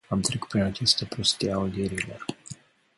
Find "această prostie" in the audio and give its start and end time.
0.61-1.51